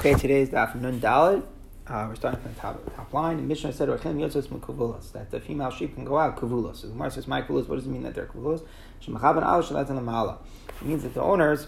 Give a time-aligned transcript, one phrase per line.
[0.00, 1.42] Okay, today's daf Nun Dalid.
[1.86, 3.36] Uh, we're starting from the top, top line.
[3.36, 6.76] The Mishnah said, that the female sheep can go out kuvulos.
[6.76, 8.62] So the Gemara says, my kuvulos, what does it mean that they're kuvulos?
[9.02, 11.66] It means that the owners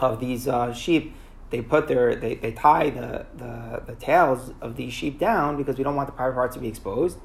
[0.00, 1.14] of these uh, sheep,
[1.50, 5.78] they put their, they, they tie the, the, the tails of these sheep down because
[5.78, 7.18] we don't want the private parts to be exposed.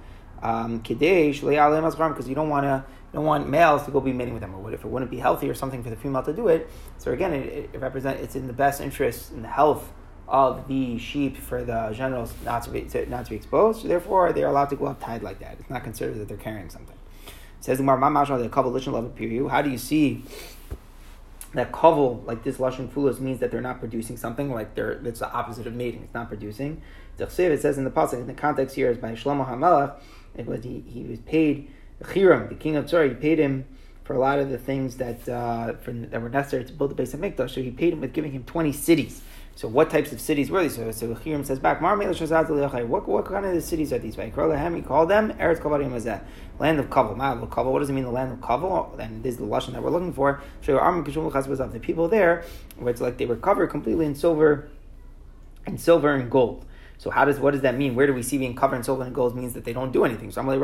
[0.43, 4.55] Um, because you don't want to don't want males to go be mating with them,
[4.55, 6.69] or what if it wouldn't be healthy or something for the female to do it?
[6.97, 9.91] So again, it, it represents it's in the best interest in the health
[10.27, 13.85] of the sheep for the generals not to be to, not to be exposed.
[13.85, 15.57] Therefore, they are allowed to go up tied like that.
[15.59, 16.95] It's not considered that they're carrying something.
[17.59, 17.83] It says the
[19.19, 19.47] you.
[19.49, 20.23] How do you see
[21.53, 25.19] that Kaval like this Lashon Fulos means that they're not producing something like they're it's
[25.19, 26.03] the opposite of mating.
[26.03, 26.81] It's not producing.
[27.19, 29.95] It says in the pasuk in the context here is by Shlomo Hamelach.
[30.35, 31.69] It was he, he was paid
[32.03, 33.65] Chiram, the king of Tzor, he paid him
[34.03, 36.95] for a lot of the things that uh, for, that were necessary to build the
[36.95, 37.51] base of Mikdash.
[37.51, 39.21] So he paid him with giving him 20 cities.
[39.55, 40.75] So what types of cities were these?
[40.75, 44.15] So, so Chiram says back, what, what kind of cities are these?
[44.15, 46.21] He called them Eretz Azeh,
[46.57, 47.49] land of Kaval.
[47.49, 48.97] Kaval, what does it mean, the land of Kaval?
[48.97, 50.41] And this is the Lashon that we're looking for.
[50.61, 52.43] So the people there,
[52.77, 54.69] where it's like they were covered completely in silver
[55.65, 56.65] and silver and gold.
[57.01, 57.95] So how does what does that mean?
[57.95, 60.05] Where do we see being covered in silver and gold means that they don't do
[60.05, 60.29] anything?
[60.29, 60.61] So it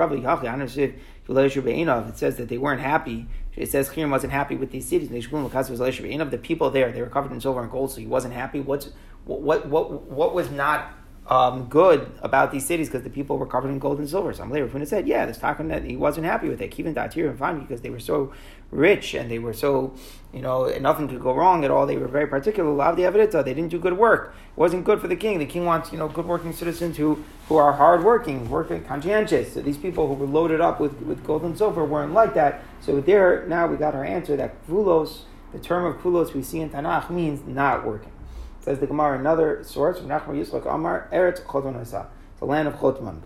[2.16, 3.28] says that they weren't happy.
[3.56, 5.10] It says Chiram wasn't happy with these cities.
[5.10, 8.60] The people there, they were covered in silver and gold, so he wasn't happy.
[8.60, 8.92] What's
[9.26, 10.94] what what what was not
[11.28, 14.33] um, good about these cities because the people were covered in gold and silver.
[14.33, 16.78] Some later Rafuna said, yeah, this talking that he wasn't happy with it.
[16.80, 18.31] Even Datir and Fani because they were so
[18.72, 19.94] rich and they were so,
[20.34, 21.86] you know, nothing could go wrong at all.
[21.86, 22.69] They were very particular.
[22.69, 24.36] A lot of the evidence, they didn't do good work.
[24.52, 25.39] It wasn't good for the king.
[25.39, 29.53] The king wants, you know, good working citizens who, who are hardworking, working, working conscientious.
[29.53, 32.64] So these people who were loaded up with, with gold and silver weren't like that.
[32.80, 36.62] So there, now we got our answer that kulos, the term of kulos we see
[36.62, 38.12] in Tanakh means not working.
[38.68, 42.74] Says the Gemara, another source from Nachman Yitzchak Amar, Eretz Chotman It's the land of
[42.74, 43.22] Chotman.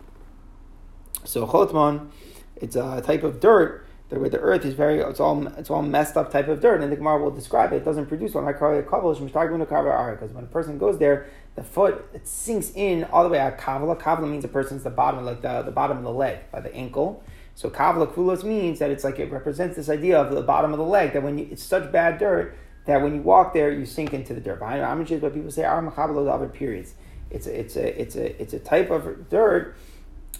[1.24, 2.10] So Chotman,
[2.58, 6.16] it's a type of dirt where the earth is very, it's all, it's all messed
[6.16, 7.78] up type of dirt, and the Gemara will describe it.
[7.78, 8.46] It doesn't produce one.
[8.46, 13.58] Because when a person goes there, the foot it sinks in all the way out.
[13.58, 16.60] Kavala, kavala means a person's the bottom, like the, the bottom of the leg, by
[16.60, 17.24] the ankle.
[17.56, 20.78] So kavala kulos means that it's like it represents this idea of the bottom of
[20.78, 21.14] the leg.
[21.14, 22.56] That when you, it's such bad dirt
[22.86, 24.62] that when you walk there, you sink into the dirt.
[24.62, 25.86] I'm just what people say are
[26.30, 26.96] other periods.
[27.30, 29.76] It's a, it's a it's a it's a type of dirt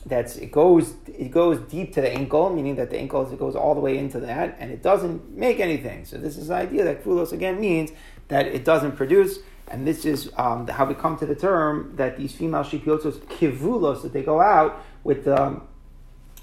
[0.06, 3.56] that's it goes it goes deep to the ankle, meaning that the ankle it goes
[3.56, 6.06] all the way into that, and it doesn't make anything.
[6.06, 7.92] So this is the idea that kulos again means
[8.28, 12.18] that it doesn't produce, and this is um, how we come to the term that
[12.18, 15.68] these female shipiotos kivulos that they go out with um,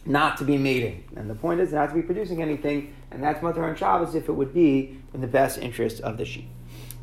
[0.08, 3.40] not to be mating, and the point is not to be producing anything and that's
[3.40, 6.48] Matar on Shabbos if it would be in the best interest of the sheep.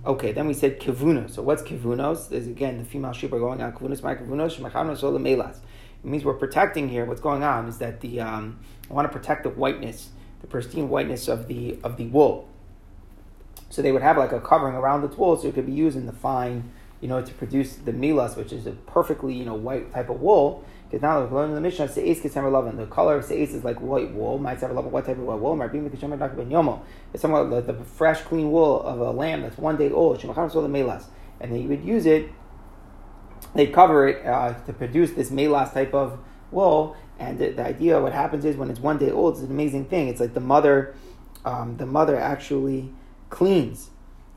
[0.05, 1.31] Okay, then we said kivunos.
[1.31, 2.31] So what's kivunos?
[2.31, 5.57] Is again the female sheep are going on kivunos, my kivunos, shemachanos melas.
[6.03, 7.05] It means we're protecting here.
[7.05, 10.09] What's going on is that the um, I want to protect the whiteness,
[10.41, 12.47] the pristine whiteness of the of the wool.
[13.71, 15.97] So they would have like a covering around the wool, so it could be used
[15.97, 19.55] in the fine, you know, to produce the milas, which is a perfectly you know
[19.55, 20.63] white type of wool.
[20.85, 22.77] Because now we learn in the Mishnah, Lavan.
[22.77, 24.37] The color of Se'es is like white wool.
[24.37, 25.55] Might have a level, what type of white wool?
[25.57, 26.35] Marbim Keshemer Dr.
[26.35, 26.81] Ben Yomo.
[27.11, 30.21] It's somewhat like the fresh, clean wool of a lamb that's one day old.
[30.21, 31.05] Sola Melas.
[31.39, 32.29] And then you would use it,
[33.55, 36.19] they cover it uh, to produce this Melas type of
[36.51, 36.95] wool.
[37.17, 39.85] And the, the, idea, what happens is when it's one day old, it's an amazing
[39.85, 40.07] thing.
[40.07, 40.93] It's like the mother,
[41.45, 42.93] um, the mother actually
[43.29, 43.89] cleans,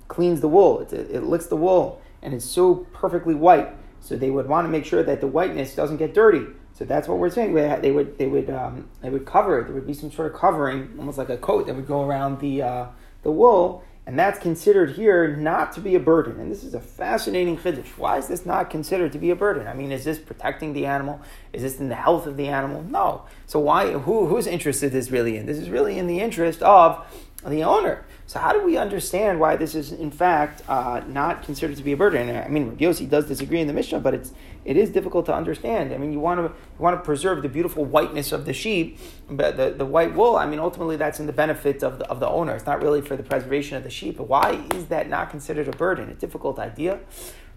[0.07, 0.81] cleans the wool.
[0.81, 3.69] It, it licks the wool, and it's so perfectly white
[4.09, 6.47] so they would want to make sure that the whiteness doesn't get dirty.
[6.73, 7.53] So that's what we're saying.
[7.53, 9.65] They would they would um, they would cover it.
[9.65, 12.41] There would be some sort of covering, almost like a coat that would go around
[12.41, 12.87] the uh,
[13.23, 16.41] the wool, and that's considered here not to be a burden.
[16.41, 17.89] And this is a fascinating chiddush.
[17.99, 19.67] Why is this not considered to be a burden?
[19.67, 21.21] I mean, is this protecting the animal?
[21.53, 22.83] Is this in the health of the animal?
[22.85, 23.25] No.
[23.45, 23.93] So why?
[23.93, 25.45] Who whose interest is this really in?
[25.45, 27.05] This is really in the interest of
[27.47, 28.05] the owner.
[28.27, 31.93] So how do we understand why this is in fact uh, not considered to be
[31.93, 32.37] a burden?
[32.37, 34.33] I mean, Yossi does disagree in the Mishnah, but it's
[34.65, 35.95] it is difficult to understand.
[35.95, 38.99] I mean, you want to you want to preserve the beautiful whiteness of the sheep,
[39.31, 40.37] but the, the white wool.
[40.37, 42.55] I mean, ultimately that's in the benefit of the, of the owner.
[42.55, 44.17] It's not really for the preservation of the sheep.
[44.19, 46.11] But why is that not considered a burden?
[46.11, 47.01] A difficult idea.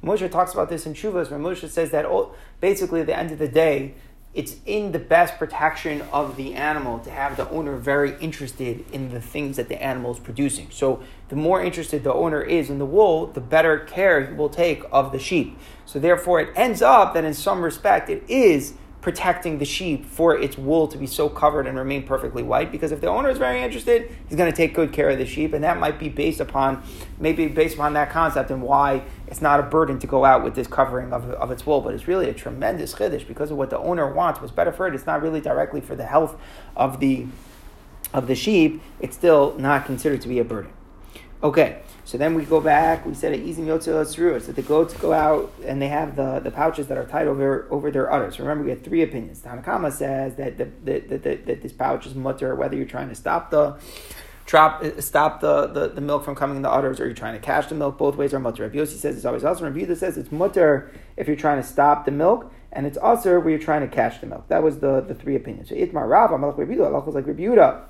[0.04, 3.32] Moshe talks about this in Shuvas, where Moshe says that oh, basically at the end
[3.32, 3.94] of the day,
[4.34, 9.12] it's in the best protection of the animal to have the owner very interested in
[9.12, 10.70] the things that the animal is producing.
[10.72, 14.50] So, the more interested the owner is in the wool, the better care he will
[14.50, 15.58] take of the sheep.
[15.86, 20.38] So, therefore, it ends up that in some respect it is protecting the sheep for
[20.38, 22.72] its wool to be so covered and remain perfectly white.
[22.72, 25.26] Because if the owner is very interested, he's going to take good care of the
[25.26, 26.84] sheep, and that might be based upon
[27.20, 30.56] maybe based upon that concept and why it's not a burden to go out with
[30.56, 31.82] this covering of, of its wool.
[31.82, 34.40] But it's really a tremendous chiddush because of what the owner wants.
[34.40, 34.94] What's better for it?
[34.94, 36.40] It's not really directly for the health
[36.76, 37.26] of the
[38.14, 38.82] of the sheep.
[39.00, 40.72] It's still not considered to be a burden.
[41.44, 41.82] Okay.
[42.04, 43.06] So then we go back.
[43.06, 44.42] We said easy yotzil.
[44.42, 47.68] So the goats go out and they have the, the pouches that are tied over
[47.70, 48.40] over their udders.
[48.40, 49.42] Remember, we had three opinions.
[49.42, 53.10] Tanakama says that the, the, the, the, that this pouch is mutter, whether you're trying
[53.10, 53.78] to stop the
[54.46, 57.40] trap, stop the, the, the milk from coming in the udders, or you're trying to
[57.40, 57.98] catch the milk.
[57.98, 58.64] Both ways are mutter.
[58.64, 59.64] Rabbi Yossi says it's always also.
[59.64, 63.40] Rabbi Yehuda says it's mutter if you're trying to stop the milk, and it's also
[63.40, 64.48] where you're trying to catch the milk.
[64.50, 65.70] That was the, the three opinions.
[65.70, 67.84] So Itmar Rav, Amalek Rabbi Yehuda, was like Rabbi Yehuda.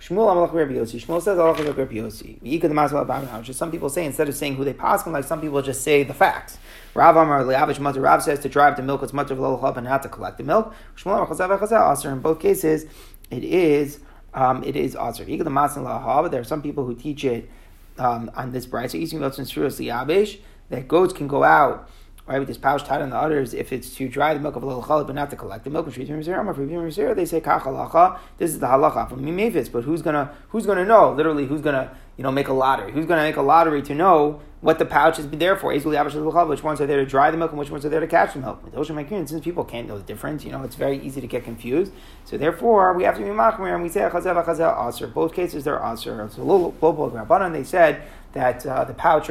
[0.00, 1.04] Shmuel Amalach Rabbi Yossi.
[1.04, 3.54] Shmuel says like Rabbi Yossi.
[3.54, 6.14] Some people say instead of saying who they pass like some people just say the
[6.14, 6.58] facts.
[6.94, 9.86] Rav Amar Leavish Matar Rav says to drive the milk it's much of Lolchab and
[9.86, 10.72] not to collect the milk.
[10.96, 12.10] Shmuel Amar Chazav Chazav Aser.
[12.12, 12.86] In both cases,
[13.30, 13.98] it is
[14.34, 15.24] um, it is Aser.
[15.24, 16.30] Yikad Masal Lahab.
[16.30, 17.50] There are some people who teach it
[17.98, 18.92] um, on this bright.
[18.92, 20.38] So Yisrael Tzins Liabish
[20.70, 21.90] that goats can go out
[22.28, 24.62] right, with this pouch tied on the udders, if it's to dry the milk of
[24.62, 27.62] a little challah, but not to collect the milk of Shvit Mizera, they say kach
[27.62, 28.18] halacha.
[28.36, 31.12] This is the halacha from Mimefis, but who's gonna who's gonna know?
[31.12, 32.92] Literally, who's gonna you know make a lottery?
[32.92, 35.72] Who's gonna make a lottery to know what the pouch is there for?
[35.72, 38.34] Which ones are there to dry the milk and which ones are there to catch
[38.34, 38.72] the milk?
[38.72, 41.20] Those are my cream since people can't know the difference, you know it's very easy
[41.20, 41.92] to get confused.
[42.24, 45.06] So therefore, we have to be machmir and we say chazel chazel aser.
[45.06, 46.28] Both cases they're aser.
[46.30, 48.02] So global rabbanon they said
[48.32, 49.30] that uh, the pouch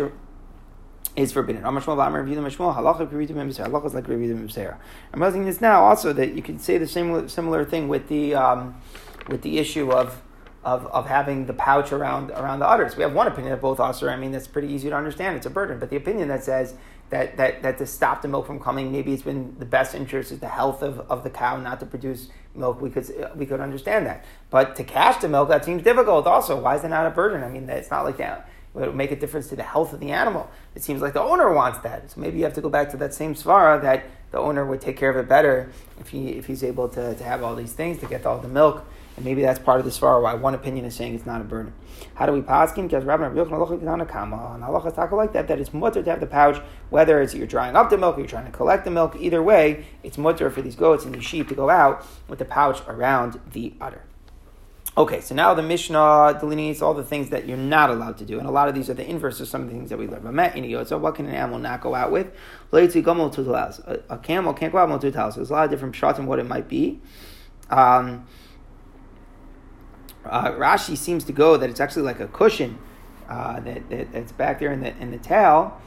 [1.18, 1.64] is forbidden.
[1.64, 1.98] Halacha
[5.14, 8.36] I'm using this now also that you can say the same similar thing with the
[8.36, 8.80] um,
[9.28, 10.22] with the issue of,
[10.64, 12.96] of of having the pouch around around the udders.
[12.96, 14.12] We have one opinion of both usher.
[14.12, 15.36] I mean, that's pretty easy to understand.
[15.36, 16.76] It's a burden, but the opinion that says
[17.10, 20.32] that, that, that to stop the milk from coming, maybe it's been the best interest
[20.32, 22.80] is the health of, of the cow not to produce milk.
[22.80, 26.28] We could we could understand that, but to catch the milk that seems difficult.
[26.28, 27.44] Also, why is it not a burden?
[27.44, 28.48] I mean, it's not like that
[28.86, 30.50] would make a difference to the health of the animal.
[30.76, 32.12] It seems like the owner wants that.
[32.12, 34.82] So maybe you have to go back to that same svara that the owner would
[34.82, 37.74] take care of it better if he if he's able to, to have all these
[37.74, 38.86] things to get all the milk.
[39.16, 41.44] And maybe that's part of the svara why one opinion is saying it's not a
[41.44, 41.74] burden.
[42.14, 42.84] How do we paskin?
[42.88, 43.40] Because Rabbi and
[44.64, 47.76] Allah talk like that, that it's mutter to have the pouch, whether it's you're drying
[47.76, 49.16] up the milk or you're trying to collect the milk.
[49.20, 52.46] Either way, it's mutter for these goats and these sheep to go out with the
[52.46, 54.04] pouch around the udder.
[54.98, 58.40] Okay, so now the Mishnah delineates all the things that you're not allowed to do,
[58.40, 60.08] and a lot of these are the inverse of some of the things that we
[60.08, 60.24] learn.
[60.88, 62.34] So, what can an animal not go out with?
[62.74, 66.26] A, a camel can't go out with two There's a lot of different shots in
[66.26, 67.00] what it might be.
[67.70, 68.26] Um,
[70.26, 72.80] uh, Rashi seems to go that it's actually like a cushion
[73.30, 75.80] uh, that, that, that's back there in the in the tail,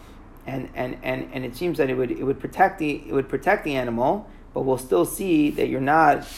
[0.47, 3.29] and, and, and, and it seems that it would it would protect the it would
[3.29, 6.29] protect the animal, but we'll still see that you're not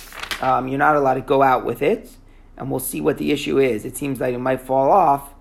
[0.40, 2.16] um, you're not allowed to go out with it
[2.62, 3.84] and we'll see what the issue is.
[3.84, 5.34] It seems like it might fall off.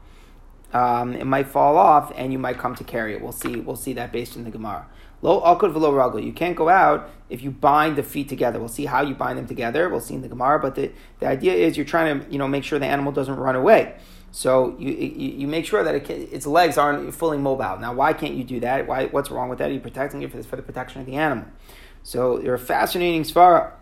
[0.73, 3.21] Um, it might fall off, and you might come to carry it.
[3.21, 3.57] We'll see.
[3.57, 4.87] We'll see that based in the Gemara.
[5.21, 6.23] Lo akud v'lo ragul.
[6.23, 8.57] You can't go out if you bind the feet together.
[8.57, 9.87] We'll see how you bind them together.
[9.87, 10.59] We'll see in the Gemara.
[10.59, 13.35] But the, the idea is you're trying to you know make sure the animal doesn't
[13.35, 13.97] run away.
[14.31, 17.77] So you, you, you make sure that it can, its legs aren't fully mobile.
[17.77, 18.87] Now, why can't you do that?
[18.87, 19.65] Why, what's wrong with that?
[19.65, 21.45] You're you protecting it for, for the protection of the animal?
[22.01, 23.73] So you're a fascinating svara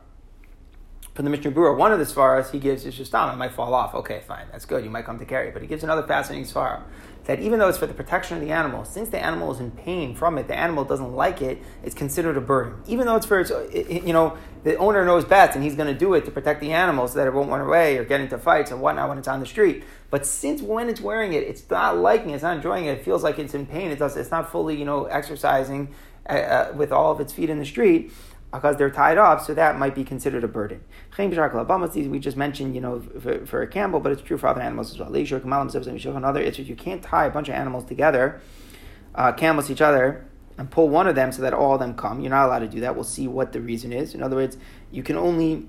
[1.19, 3.74] from the Mishnah Berurah, one of the svaras he gives is just it might fall
[3.74, 3.94] off.
[3.94, 4.86] Okay, fine, that's good.
[4.86, 6.81] You might come to carry, but he gives another fascinating svara
[7.25, 9.69] that even though it's for the protection of the animal, since the animal is in
[9.69, 11.61] pain from it, the animal doesn't like it.
[11.83, 13.52] It's considered a burden, even though it's for its.
[13.52, 16.71] You know, the owner knows best, and he's going to do it to protect the
[16.71, 19.28] animal so that it won't run away or get into fights and whatnot when it's
[19.28, 19.83] on the street.
[20.09, 22.97] But since when it's wearing it, it's not liking it, it's not enjoying it.
[22.97, 23.92] It feels like it's in pain.
[23.92, 24.16] It does.
[24.16, 25.94] It's not fully, you know, exercising
[26.30, 28.14] uh, uh with all of its feet in the street
[28.51, 30.83] because they're tied up, so that might be considered a burden.
[31.18, 34.91] We just mentioned, you know, for, for a camel, but it's true for other animals
[34.91, 35.13] as well.
[36.15, 38.41] Another issue, you can't tie a bunch of animals together,
[39.13, 40.25] uh, camels each other,
[40.57, 42.19] and pull one of them so that all of them come.
[42.21, 42.95] You're not allowed to do that.
[42.95, 44.13] We'll see what the reason is.
[44.13, 44.57] In other words,
[44.91, 45.68] you can only,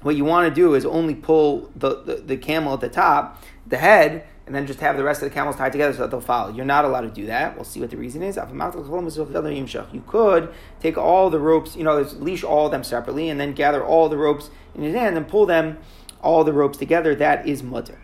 [0.00, 3.42] what you want to do is only pull the, the, the camel at the top,
[3.66, 6.10] the head, and then just have the rest of the camels tied together so that
[6.10, 6.52] they'll follow.
[6.52, 7.54] You're not allowed to do that.
[7.54, 8.36] We'll see what the reason is.
[8.36, 13.54] You could take all the ropes, you know, leash all of them separately, and then
[13.54, 15.78] gather all the ropes in his hand and pull them,
[16.20, 17.14] all the ropes together.
[17.14, 17.98] That is mutter.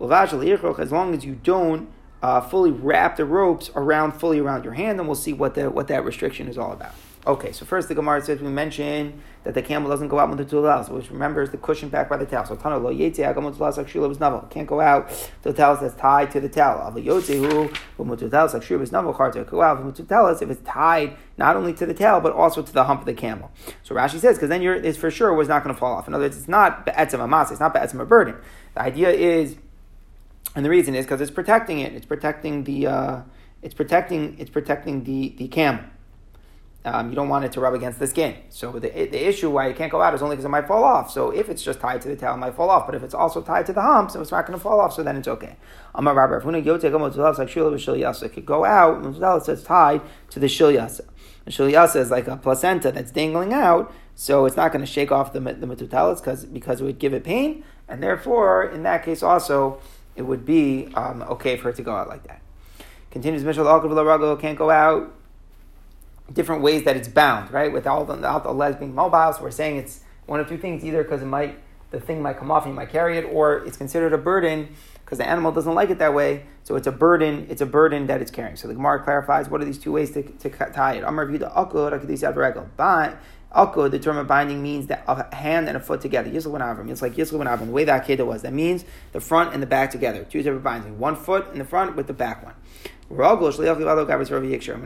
[0.00, 1.88] As long as you don't
[2.20, 5.70] uh, fully wrap the ropes around fully around your hand, then we'll see what the,
[5.70, 6.96] what that restriction is all about.
[7.24, 10.38] Okay, so first the Gemara says we mentioned that the camel doesn't go out with
[10.38, 12.44] the tulal, which remembers the cushion back by the towel.
[12.44, 14.50] So Tana lo navel.
[14.50, 16.80] Can't go out to the towel that's tied to the towel.
[16.80, 19.44] Av yotzehu v'mututal sakshila was navel charta.
[19.44, 22.82] Go out v'mututalas if it's tied not only to the tail but also to the
[22.82, 23.52] hump of the camel.
[23.84, 26.08] So Rashi says because then you're it's for sure was not going to fall off.
[26.08, 27.52] In other words, it's not be'etzem amas.
[27.52, 28.34] It's not be'etzem a burden.
[28.74, 29.54] The idea is,
[30.56, 31.92] and the reason is because it's protecting it.
[31.92, 32.88] It's protecting the.
[32.88, 33.20] Uh,
[33.62, 34.34] it's protecting.
[34.40, 35.84] It's protecting the the camel
[36.84, 38.36] um, you don't want it to rub against the skin.
[38.48, 40.82] So the, the issue why it can't go out is only because it might fall
[40.82, 41.12] off.
[41.12, 42.86] So if it's just tied to the tail, it might fall off.
[42.86, 44.92] But if it's also tied to the hump, so it's not going to fall off,
[44.92, 45.56] so then it's okay.
[45.94, 51.02] Amar Rabbi, if shilyasa, it could go out, so it's tied to the shilyasa.
[51.44, 55.12] The shilyasa is like a placenta that's dangling out, so it's not going to shake
[55.12, 59.22] off the, the because because it would give it pain, and therefore, in that case
[59.22, 59.80] also,
[60.16, 62.42] it would be um, okay for it to go out like that.
[63.10, 65.12] Continues, Mishal Al can't go out
[66.32, 67.72] different ways that it's bound, right?
[67.72, 70.84] Without the, without the legs being mobile, so we're saying it's one of two things:
[70.84, 71.58] either because it might
[71.90, 74.74] the thing might come off and you might carry it, or it's considered a burden
[75.04, 76.44] because the animal doesn't like it that way.
[76.64, 77.46] So it's a burden.
[77.50, 78.56] It's a burden that it's carrying.
[78.56, 81.04] So the Gemara clarifies what are these two ways to, to tie it.
[81.04, 82.66] Amar v'yuda akud akadis regal.
[83.54, 86.30] Akud, the term of binding means that a hand and a foot together.
[86.30, 86.90] Yisrael and Avram.
[86.90, 87.66] It's like Yisrael and Avram.
[87.66, 88.40] The way that Akedah was.
[88.40, 90.24] That means the front and the back together.
[90.24, 90.98] Two separate bindings.
[90.98, 92.54] One foot in the front with the back one.
[93.08, 93.28] When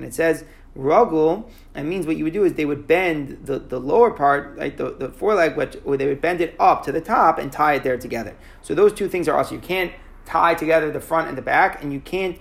[0.02, 0.44] it says
[0.76, 4.56] rugul, it means what you would do is they would bend the, the lower part,
[4.56, 7.52] right, the, the foreleg, which, or they would bend it up to the top and
[7.52, 8.36] tie it there together.
[8.62, 9.92] So those two things are also, you can't
[10.24, 12.38] tie together the front and the back, and you can't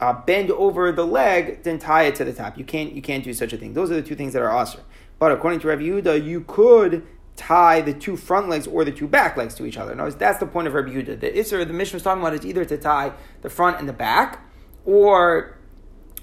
[0.00, 2.58] uh, bend over the leg, then tie it to the top.
[2.58, 3.74] You can't, you can't do such a thing.
[3.74, 4.82] Those are the two things that are awesome.
[5.18, 9.06] But according to Rav Yehuda, you could tie the two front legs or the two
[9.06, 9.94] back legs to each other.
[9.94, 11.20] Now, that's the point of Rabbi Yehuda.
[11.20, 13.12] The Isser, the mission was talking about is either to tie
[13.42, 14.42] the front and the back,
[14.84, 15.55] or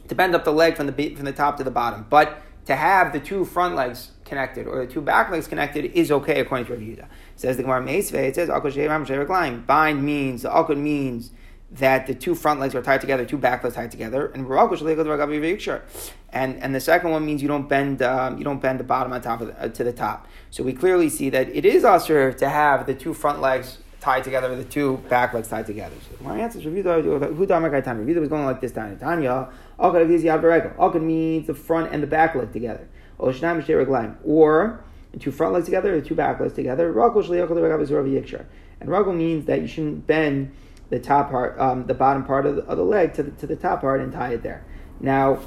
[0.07, 2.05] to bend up the leg from the from the top to the bottom.
[2.09, 6.11] But to have the two front legs connected or the two back legs connected is
[6.11, 7.07] okay according to Rabbi Yehuda.
[7.35, 11.31] Says the Gemara Meisve, it says Akol Bind means the Akol means
[11.71, 14.47] that the two front legs are tied together, two back legs tied together, and
[16.31, 19.11] and and the second one means you don't bend um, you don't bend the bottom
[19.11, 20.27] on top the, uh, to the top.
[20.51, 24.23] So we clearly see that it is usher to have the two front legs tied
[24.23, 25.95] together, the two back legs tied together.
[26.09, 27.01] So my answer is Revuda.
[27.03, 27.17] Who
[27.47, 28.73] Revuda was going like this.
[28.73, 32.85] Tanya Akad means the front and the back leg together.
[33.17, 33.31] Or
[35.19, 36.87] two front legs together, the two back legs together.
[36.87, 36.95] And
[38.89, 40.51] ragul means that you shouldn't bend
[40.89, 43.47] the top part, um, the bottom part of the, of the leg to the, to
[43.47, 44.65] the top part and tie it there.
[44.99, 45.39] Now,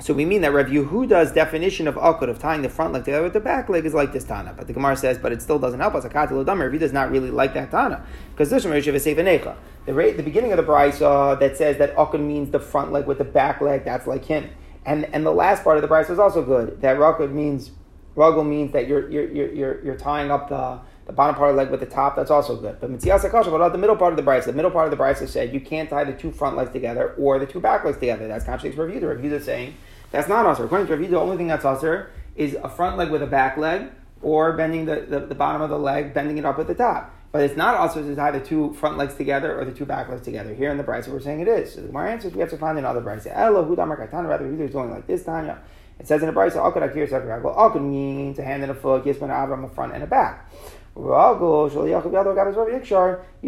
[0.00, 3.24] so we mean that Rav Yehuda's definition of akud, of tying the front leg together
[3.24, 4.54] with the back leg, is like this Tana.
[4.56, 6.04] But the Gemara says, but it still doesn't help us.
[6.04, 8.04] Akati Lodam, Rav does not really like that Tana.
[8.30, 12.50] Because this Rav Yehuda the, the beginning of the brisa that says that akud means
[12.50, 14.50] the front leg with the back leg, that's like him.
[14.84, 16.80] And, and the last part of the brisa is also good.
[16.82, 17.72] That rakud means,
[18.14, 21.62] ragul means that you're, you're, you're, you're tying up the, the bottom part of the
[21.62, 22.78] leg with the top, that's also good.
[22.80, 24.44] But Mitzias Akasha, what about the middle part of the brisa?
[24.44, 27.14] The middle part of the brisa said you can't tie the two front legs together
[27.18, 28.28] or the two back legs together.
[28.28, 29.14] That's contradicts Rav Yehuda.
[29.14, 29.74] Rav Yehuda is saying
[30.10, 30.64] that's not usher.
[30.64, 33.56] According to Rav the only thing that's usher is a front leg with a back
[33.56, 33.90] leg,
[34.22, 37.14] or bending the, the, the, bottom of the leg, bending it up at the top.
[37.30, 40.08] But it's not also to tie the two front legs together or the two back
[40.08, 40.54] legs together.
[40.54, 41.74] Here in the Brisa, we're saying it is.
[41.74, 43.30] So the Gemara answers, we have to find another Brisa.
[43.36, 45.58] Elo, Hudamar Kaitana, rather, is going like this, Tanya.
[45.98, 48.74] It says in the Brisa, Akad Akir Sakar Well, Akad means a hand and a
[48.74, 50.50] foot, Yisman Avram, a front and a back.
[50.96, 51.04] You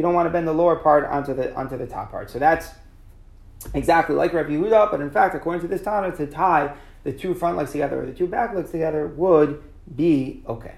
[0.02, 2.30] don't want to bend the lower part onto the onto the top part.
[2.30, 2.68] So that's
[3.74, 6.74] exactly like Rabbi Yehuda, but in fact, according to this Tana, to tie
[7.04, 9.62] the two front legs together or the two back legs together would
[9.94, 10.74] be okay.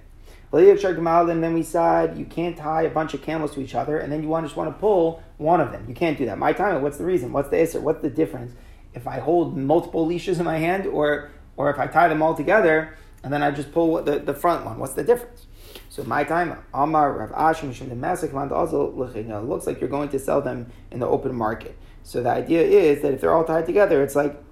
[0.53, 4.13] And then we said you can't tie a bunch of camels to each other, and
[4.13, 5.87] then you just want to pull one of them.
[5.89, 6.39] You can't do that.
[6.39, 6.83] My time.
[6.83, 7.33] What's the reason?
[7.33, 7.81] What's the answer?
[7.81, 8.53] What's the difference?
[8.93, 12.35] If I hold multiple leashes in my hand, or or if I tie them all
[12.35, 15.47] together and then I just pull the, the front one, what's the difference?
[15.89, 18.33] So my time, Amar Rav Ashim the Masik
[19.49, 21.77] looks like you're going to sell them in the open market.
[22.03, 24.43] So the idea is that if they're all tied together, it's like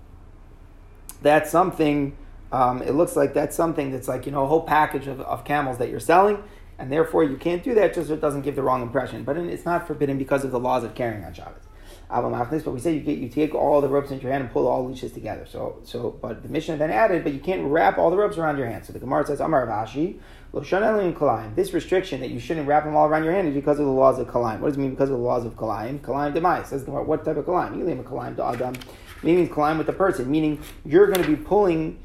[1.23, 2.17] that's something.
[2.53, 5.45] Um, it looks like that's something that's like you know a whole package of, of
[5.45, 6.43] camels that you're selling,
[6.79, 9.25] and therefore you can't do that just so it doesn't give the wrong impression.
[9.25, 11.70] But it's not forbidden because of the laws of carrying on Shabbos.
[12.11, 14.67] But we say you get you take all the ropes into your hand and pull
[14.67, 15.47] all the leashes together.
[15.47, 18.59] So so but the Mishnah then added, but you can't wrap all the ropes around
[18.59, 18.85] your hand.
[18.85, 20.19] So the Gemara says, Amar Rashi,
[20.53, 23.93] this restriction that you shouldn't wrap them all around your hand is because of the
[23.93, 24.59] laws of Kalaim.
[24.59, 26.01] What does it mean because of the laws of Kalaim?
[26.01, 26.67] Kalaim demai.
[26.67, 27.79] Says the what type of Kalaim?
[27.79, 28.75] You name a Kalaim to Adam.
[29.23, 32.01] Meaning Kalaim with the person, meaning you're going to be pulling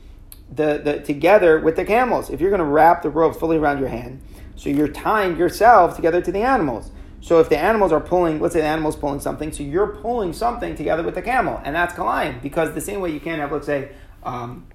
[0.53, 2.29] the, the together with the camels.
[2.29, 4.21] If you're going to wrap the ropes fully around your hand,
[4.55, 6.91] so you're tying yourself together to the animals.
[7.25, 10.31] So if the animals are pulling, let's say the animal's pulling something, so you're pulling
[10.31, 12.39] something together with the camel, and that's Kalaim.
[12.39, 14.67] Because the same way you can't have, let's say, um,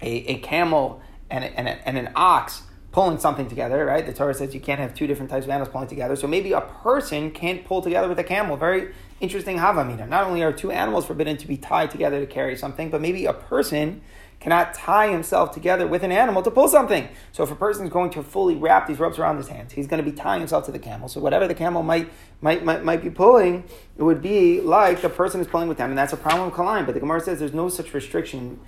[0.00, 4.06] a, a camel and, a, and, a, and an ox pulling something together, right?
[4.06, 6.16] The Torah says you can't have two different types of animals pulling together.
[6.16, 8.56] So maybe a person can't pull together with a camel.
[8.56, 10.08] Very interesting havamina.
[10.08, 13.26] Not only are two animals forbidden to be tied together to carry something, but maybe
[13.26, 14.00] a person
[14.40, 17.08] cannot tie himself together with an animal to pull something.
[17.32, 19.86] So if a person is going to fully wrap these ropes around his hands, he's
[19.86, 21.08] going to be tying himself to the camel.
[21.08, 23.64] So whatever the camel might might might, might be pulling,
[23.96, 26.54] it would be like the person is pulling with them, and that's a problem of
[26.54, 26.86] kalim.
[26.86, 28.60] But the Gemara says there's no such restriction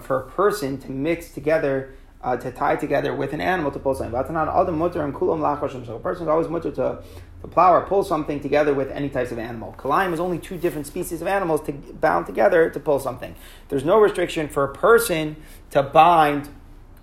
[0.00, 3.94] for a person to mix together uh, to tie together with an animal to pull
[3.94, 4.12] something.
[4.12, 5.86] But not other mutter and kulam lachoshem.
[5.86, 7.02] So a person is always mutter to,
[7.42, 9.74] to plow or pull something together with any types of animal.
[9.78, 13.34] Kalaim is only two different species of animals to, bound together to pull something.
[13.68, 15.36] There's no restriction for a person
[15.70, 16.48] to bind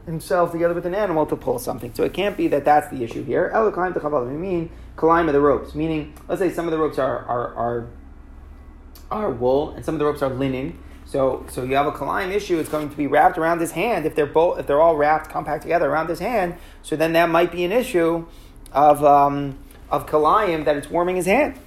[0.05, 1.93] himself together with an animal to pull something.
[1.93, 3.50] So it can't be that that's the issue here.
[3.53, 6.77] El climb to I mean climb of the ropes, meaning let's say some of the
[6.77, 7.88] ropes are are, are
[9.12, 10.77] are wool and some of the ropes are linen.
[11.13, 12.58] So, so you have a kalim issue.
[12.58, 14.08] It's going to be wrapped around his hand.
[14.08, 17.29] If they're both, if they're all wrapped compact together around his hand, so then that
[17.29, 18.25] might be an issue
[18.72, 19.60] of um,
[19.91, 21.60] of kalayim that it's warming his hand.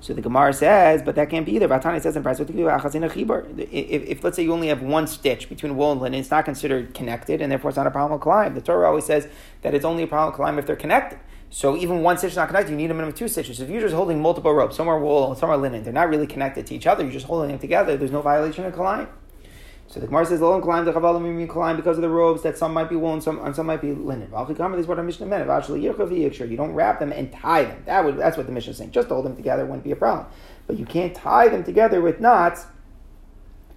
[0.00, 1.68] So the Gemara says, but that can't be either.
[1.68, 5.92] Vatani says in price, if, if let's say you only have one stitch between wool
[5.92, 8.56] and linen, it's not considered connected, and therefore it's not a problem of kalayim.
[8.56, 9.28] The Torah always says
[9.62, 11.20] that it's only a problem of kalayim if they're connected.
[11.50, 13.60] So even one stitch is not connected, you need a minimum of two stitches.
[13.60, 16.26] If you're just holding multiple ropes, some are wool, some are linen, they're not really
[16.26, 19.08] connected to each other, you're just holding them together, there's no violation of kalayim.
[19.86, 22.74] So the Gemara says, "Lo kalayim the chavalim kalayim because of the robes that some
[22.74, 25.24] might be wool and some and some might be linen." This is what our Mishnah
[25.24, 25.48] meant.
[25.48, 27.82] Actually, you don't wrap them and tie them.
[27.86, 28.90] That would that's what the Mishnah is saying.
[28.90, 30.26] Just hold them together wouldn't be a problem,
[30.66, 32.66] but you can't tie them together with knots.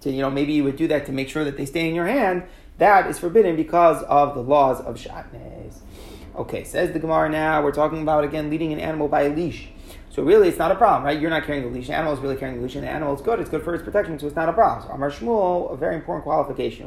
[0.02, 1.94] To you know maybe you would do that to make sure that they stay in
[1.94, 2.42] your hand.
[2.76, 5.78] That is forbidden because of the laws of shatnez.
[6.34, 9.68] Okay, says the Gemara now, we're talking about again leading an animal by a leash.
[10.08, 11.20] So really, it's not a problem, right?
[11.20, 11.88] You're not carrying the leash.
[11.88, 13.38] The animal is really carrying the leash, and the animal is good.
[13.38, 14.88] It's good for its protection, so it's not a problem.
[14.88, 16.86] So Amar Shmuel, a very important qualification.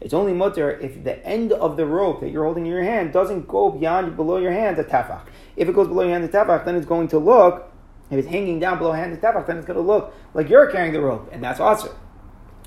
[0.00, 3.12] It's only mutter if the end of the rope that you're holding in your hand
[3.12, 5.26] doesn't go beyond below your hand the tafach.
[5.56, 7.70] If it goes below your hand the tafach, then it's going to look.
[8.10, 10.70] If it's hanging down below hand the tafach, then it's going to look like you're
[10.70, 11.92] carrying the rope, and that's awesome.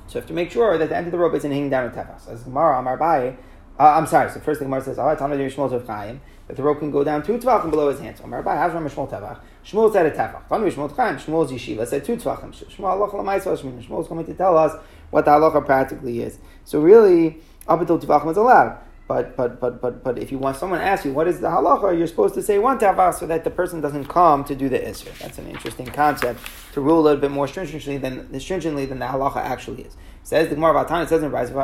[0.08, 1.92] So you have to make sure that the end of the rope isn't hanging down
[1.92, 2.28] the tefach.
[2.28, 3.38] As Gemara Amar Baye,
[3.80, 4.30] uh, I'm sorry.
[4.32, 7.04] So first thing Gemara says, "Oh, Talmud Shmuel of Chaim." That the rope can go
[7.04, 8.22] down two tvachim below his hands.
[8.22, 9.40] Amar Bai, Havram Shmuel Tavach.
[9.66, 10.48] Shmuel said a tavach.
[10.48, 11.18] Talmud Shmuel Chaim.
[11.18, 12.54] Shmuel's yeshiva said two tvachim.
[12.54, 13.58] Shmuel halacha l'maisa.
[13.58, 16.40] Shmuel is going to tell us what the halacha practically is.
[16.64, 18.80] So really, up until tvachim is allowed.
[19.08, 21.48] But but but but but if you want someone to ask you what is the
[21.48, 24.68] halacha, you're supposed to say one tavach so that the person doesn't come to do
[24.68, 25.18] the isser.
[25.20, 26.42] That's an interesting concept
[26.74, 29.96] to rule a little bit more stringently than stringently than the halacha actually is.
[30.24, 31.56] Says the Gemara it says in Rise, you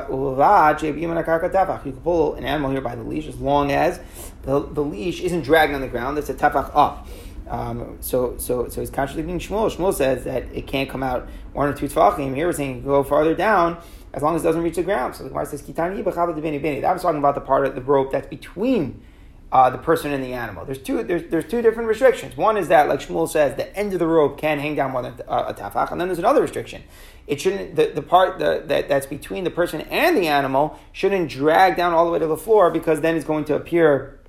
[1.92, 4.00] can pull an animal here by the leash as long as
[4.44, 6.18] the, the leash isn't dragging on the ground.
[6.18, 7.06] It's a tefach up.
[7.50, 9.70] Um, so, so, so he's contradicting Shmuel.
[9.70, 12.34] Shmuel says that it can't come out one or two tefachim.
[12.36, 15.16] Here we're saying go farther down as long as it doesn't reach the ground.
[15.16, 18.12] So the Gemara says, Kitani bini That was talking about the part of the rope
[18.12, 19.02] that's between
[19.54, 20.66] uh, the person and the animal.
[20.66, 21.04] There's two.
[21.04, 22.36] There's, there's two different restrictions.
[22.36, 25.04] One is that, like Shmuel says, the end of the rope can hang down more
[25.04, 26.84] than uh, a tafach, and then there's another restriction.
[27.28, 31.30] It shouldn't the, the part the, that that's between the person and the animal shouldn't
[31.30, 34.20] drag down all the way to the floor because then it's going to appear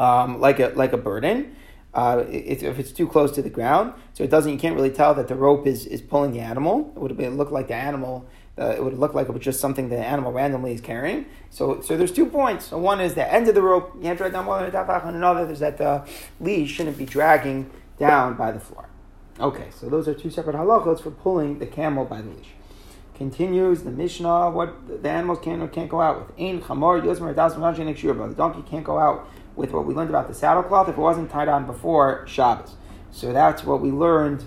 [0.00, 1.54] um, like a like a burden.
[1.94, 4.90] Uh, if, if it's too close to the ground, so it doesn't, you can't really
[4.90, 6.92] tell that the rope is, is pulling the animal.
[6.96, 8.26] It would look like the animal
[8.58, 11.26] uh, it would look like it was just something the animal randomly is carrying.
[11.50, 12.66] So, so there's two points.
[12.66, 14.70] So one is the end of the rope, you can't drag down more than a
[14.70, 16.06] tafach, and another is that the
[16.40, 18.88] leash shouldn't be dragging down by the floor.
[19.40, 22.50] Okay, so those are two separate halachos for pulling the camel by the leash.
[23.16, 26.38] Continues the Mishnah, what the animals can or can't go out with.
[26.38, 30.62] Ein chamor yosmer The donkey can't go out with what we learned about the saddle
[30.62, 32.74] cloth if it wasn't tied on before Shabbos.
[33.10, 34.44] So that's what we learned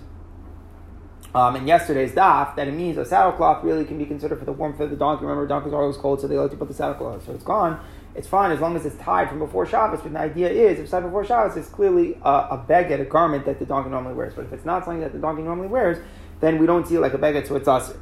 [1.34, 4.52] um, in yesterday's daf that it means a saddlecloth really can be considered for the
[4.52, 5.24] warmth of the donkey.
[5.24, 7.26] Remember, donkeys are always cold, so they like to put the saddlecloth.
[7.26, 7.80] So it's gone.
[8.14, 10.00] It's fine as long as it's tied from before Shabbos.
[10.02, 13.04] But the idea is, if it's tied before Shabbos, it's clearly a, a beged, a
[13.04, 14.34] garment that the donkey normally wears.
[14.34, 15.98] But if it's not something that the donkey normally wears,
[16.40, 17.92] then we don't see it like a beged, so it's us.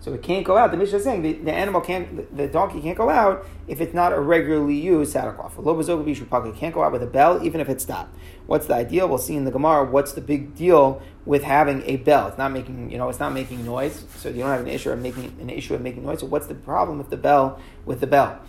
[0.00, 0.70] So it can't go out.
[0.70, 3.80] The Mishnah is saying the, the animal can't, the, the, donkey can't go out if
[3.80, 6.46] it's not a regularly used saddle saddlecloth.
[6.46, 8.16] It can't go out with a bell, even if it's stopped.
[8.46, 9.06] What's the idea?
[9.06, 9.84] We'll see in the Gemara.
[9.84, 12.28] What's the big deal with having a bell?
[12.28, 14.90] It's not making, you know, it's not making noise, so you don't have an issue
[14.90, 16.20] of making an issue of making noise.
[16.20, 17.60] So what's the problem with the bell?
[17.84, 18.40] With the bell,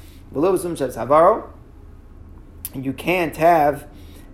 [2.76, 3.88] you can't have.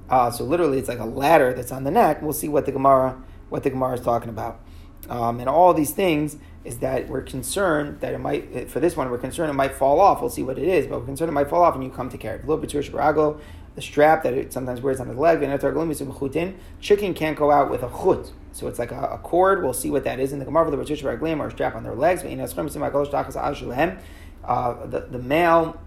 [0.10, 2.22] Uh, so literally, it's like a ladder that's on the neck.
[2.22, 4.60] We'll see what the Gemara, what the Gemara is talking about,
[5.10, 9.12] um, and all these things is that we're concerned that it might, for this one,
[9.12, 10.22] we're concerned it might fall off.
[10.22, 12.10] We'll see what it is, but we're concerned it might fall off and you come
[12.10, 12.46] to it.
[13.76, 15.42] the strap that it sometimes wears on the leg.
[16.80, 18.32] Chicken can't go out with a chut.
[18.54, 19.64] So it's like a, a, cord.
[19.64, 20.70] We'll see what that is in the Gemara.
[20.70, 22.22] The Raglim or strap on their legs.
[24.44, 25.82] Uh, the, the male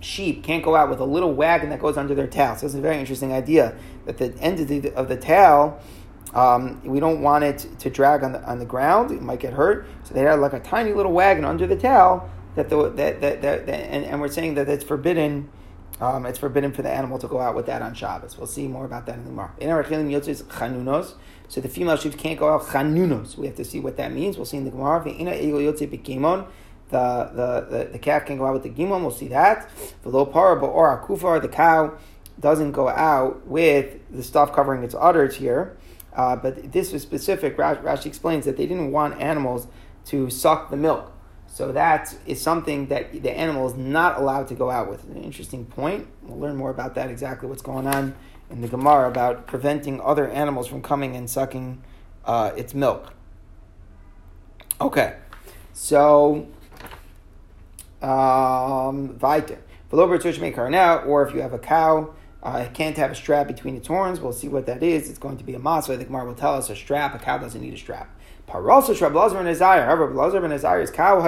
[0.00, 2.56] sheep can't go out with a little wagon that goes under their tail.
[2.56, 5.80] So it's a very interesting idea that the end of the, of the tail,
[6.36, 9.10] um, we don't want it to drag on the, on the ground.
[9.10, 9.86] It might get hurt.
[10.04, 13.40] So they have like a tiny little wagon under the tail that the that, that,
[13.40, 15.48] that, that and, and we're saying that it's forbidden
[15.98, 18.36] um, it's forbidden for the animal to go out with that on Shabbos.
[18.36, 19.50] We'll see more about that in the Gemara.
[21.48, 23.38] So the female sheep can't go out chanunos.
[23.38, 24.36] We have to see what that means.
[24.36, 25.02] We'll see in the Gemara.
[25.04, 25.12] The,
[26.90, 29.00] the, the, the calf can go out with the gimon.
[29.00, 29.70] We'll see that.
[30.02, 31.96] The low par, but or akufar, the cow
[32.38, 35.78] doesn't go out with the stuff covering its udders here.
[36.16, 37.56] Uh, but this is specific.
[37.56, 39.68] Rashi explains that they didn't want animals
[40.06, 41.12] to suck the milk.
[41.46, 45.04] So that is something that the animal is not allowed to go out with.
[45.04, 46.08] An interesting point.
[46.22, 48.14] We'll learn more about that, exactly what's going on
[48.50, 51.82] in the Gemara about preventing other animals from coming and sucking
[52.24, 53.12] uh, its milk.
[54.80, 55.16] Okay,
[55.72, 56.46] so
[58.02, 59.58] um, weiter.
[59.90, 62.14] Now, or if you have a cow,
[62.46, 64.20] uh, can't have a strap between its horns.
[64.20, 65.10] We'll see what that is.
[65.10, 65.98] It's going to be a matzah.
[65.98, 67.12] The Gemara will tell us a strap.
[67.12, 68.08] A cow doesn't need a strap.
[68.48, 69.84] Parasa Shrab Lazar and Azire.
[69.84, 71.20] However, Lazar and Azare's cow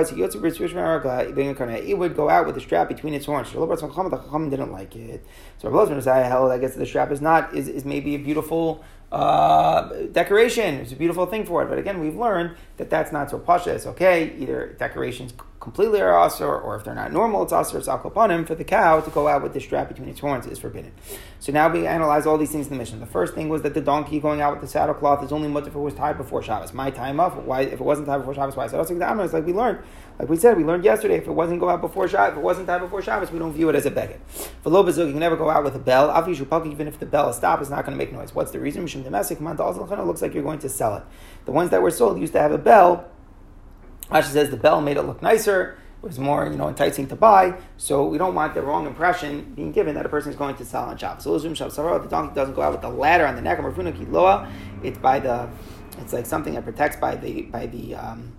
[1.89, 3.51] It would go out with a strap between its horns.
[3.53, 5.27] The Chacham didn't like it.
[5.61, 8.19] So Lazar and Azire held, I guess the strap is not is, is maybe a
[8.19, 10.77] beautiful uh, decoration.
[10.77, 11.69] It's a beautiful thing for it.
[11.69, 13.75] But again, we've learned that that's not so pasha.
[13.75, 14.37] It's okay.
[14.39, 17.89] Either decorations completely are asr, or if they're not normal, it's asr, it's
[18.31, 20.93] him for the cow to go out with the strap between its horns is forbidden.
[21.41, 23.01] So now we analyze all these things in the mission.
[23.01, 25.49] The first thing was that the donkey going out with the saddle cloth is only
[25.49, 26.73] much if it was tied before Shabbos.
[26.73, 28.67] My time off, why if it wasn't tied before Shabbos, why?
[28.67, 28.91] So it's
[29.33, 29.79] like we learned,
[30.19, 32.43] like we said, we learned yesterday, if it wasn't go out before Shabbos, if it
[32.43, 34.19] wasn't tied before Shabbos, we don't view it as a beggar.
[34.63, 36.11] For low you can never go out with a bell.
[36.29, 38.35] Even if the bell is stopped, it's not going to make noise.
[38.35, 38.85] What's the reason?
[38.85, 41.03] Mishum domestic, it looks like you're going to sell it.
[41.45, 43.09] The ones that were sold used to have a bell.
[44.11, 47.17] Rashi says the bell made it look nicer It was more, you know, enticing to
[47.17, 47.59] buy.
[47.77, 50.65] So we don't want the wrong impression being given that a person is going to
[50.65, 51.25] sell on Shabbos.
[51.25, 53.59] So the donkey doesn't go out with the ladder on the neck.
[54.83, 55.49] It's by the,
[55.99, 57.95] it's like something that protects by the by the.
[57.97, 58.35] Um,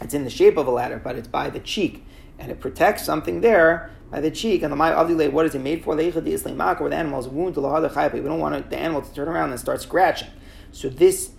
[0.00, 2.04] it's in the shape of a ladder, but it's by the cheek,
[2.38, 4.62] and it protects something there by the cheek.
[4.62, 5.96] And the my avdile, what is it made for?
[5.96, 9.80] Where the animal is wounded, we don't want the animal to turn around and start
[9.80, 10.28] scratching.
[10.70, 11.30] So this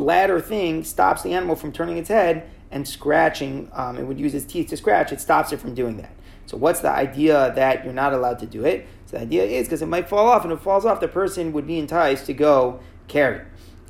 [0.00, 4.34] ladder thing stops the animal from turning its head and scratching, um, it would use
[4.34, 6.12] its teeth to scratch, it stops it from doing that.
[6.46, 8.86] So what's the idea that you're not allowed to do it?
[9.06, 11.08] So the idea is because it might fall off, and if it falls off, the
[11.08, 13.42] person would be enticed to go carry.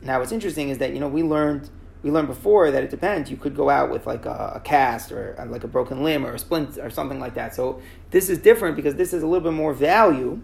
[0.02, 1.70] Now, what's interesting is that you know we learned
[2.02, 3.30] we learned before that it depends.
[3.30, 6.24] You could go out with like a, a cast or uh, like a broken limb
[6.24, 7.54] or a splint or something like that.
[7.54, 10.40] So this is different because this is a little bit more value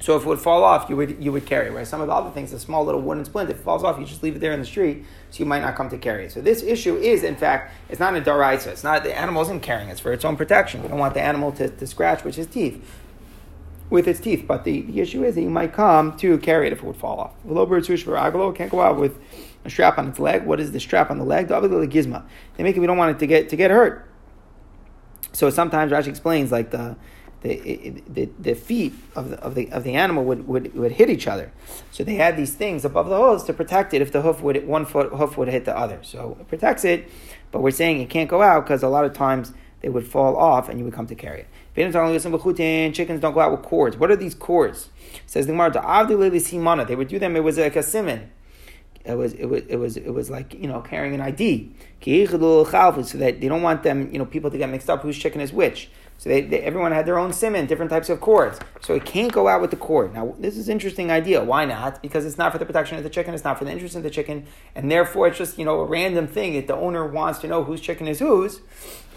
[0.00, 1.70] so if it would fall off, you would you would carry.
[1.70, 1.86] Right?
[1.86, 4.06] Some of the other things, a small little wooden splint, if it falls off, you
[4.06, 6.32] just leave it there in the street, so you might not come to carry it.
[6.32, 8.68] So this issue is, in fact, it's not a daraisa.
[8.68, 9.92] It's not the animal isn't carrying it.
[9.92, 10.82] It's for its own protection.
[10.82, 12.80] We don't want the animal to, to scratch with his teeth,
[13.90, 14.44] with its teeth.
[14.46, 16.96] But the, the issue is that you might come to carry it if it would
[16.96, 17.34] fall off.
[17.44, 18.04] A low bird, It
[18.56, 19.18] can't go out with
[19.64, 20.44] a strap on its leg.
[20.44, 21.48] What is the strap on the leg?
[21.48, 22.24] The gizma.
[22.56, 22.80] They make it.
[22.80, 24.08] We don't want it to get to get hurt.
[25.32, 26.96] So sometimes Rashi explains like the
[27.42, 31.08] the, the, the feet of the, of the, of the animal would, would, would hit
[31.08, 31.52] each other.
[31.92, 34.66] So they had these things above the hooves to protect it if the hoof would
[34.66, 36.00] one foot hoof would hit the other.
[36.02, 37.08] So it protects it,
[37.52, 40.36] but we're saying it can't go out because a lot of times they would fall
[40.36, 41.48] off and you would come to carry it.
[42.92, 43.96] Chickens don't go out with cords.
[43.96, 44.90] What are these cords?
[45.26, 45.70] Says the Gemara,
[46.86, 48.30] they would do them, it was like a simon.
[49.04, 51.72] It was, it was, it was, it was like, you know, carrying an ID.
[52.02, 55.40] So that they don't want them, you know, people to get mixed up whose chicken
[55.40, 55.88] is which.
[56.18, 58.58] So they, they, everyone had their own simon, different types of cords.
[58.80, 60.12] So it can't go out with the cord.
[60.12, 61.42] Now, this is interesting idea.
[61.44, 62.02] Why not?
[62.02, 64.02] Because it's not for the protection of the chicken, it's not for the interest of
[64.02, 67.38] the chicken, and therefore it's just, you know, a random thing that the owner wants
[67.40, 68.60] to know whose chicken is whose.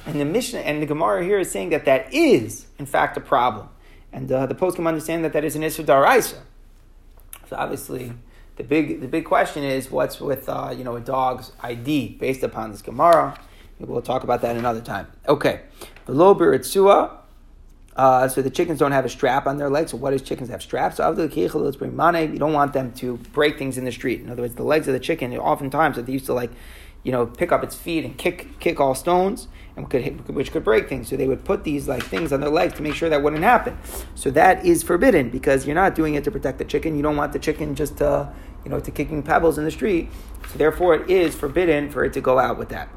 [0.05, 3.21] And the Mishnah and the Gemara here is saying that that is, in fact, a
[3.21, 3.69] problem.
[4.13, 6.37] And uh, the post can understand that that is an Issur Daraisa.
[7.49, 8.13] So obviously,
[8.57, 12.43] the big, the big question is what's with, uh, you know, a dog's ID based
[12.43, 13.39] upon this Gemara.
[13.87, 15.07] We'll talk about that another time.
[15.27, 15.61] Okay.
[16.05, 17.17] The low biritzua.
[17.95, 19.91] Uh, so the chickens don't have a strap on their legs.
[19.91, 20.97] So what does chickens have straps?
[20.97, 21.13] So
[21.91, 22.25] money.
[22.25, 24.21] You don't want them to break things in the street.
[24.21, 26.51] In other words, the legs of the chicken, oftentimes they used to like,
[27.03, 30.63] you know, pick up its feet and kick kick all stones, and could, which could
[30.63, 31.09] break things.
[31.09, 33.43] So they would put these like things on their legs to make sure that wouldn't
[33.43, 33.77] happen.
[34.15, 36.95] So that is forbidden because you're not doing it to protect the chicken.
[36.95, 38.31] You don't want the chicken just to,
[38.63, 40.09] you know, to kicking pebbles in the street.
[40.49, 42.87] So therefore, it is forbidden for it to go out with that.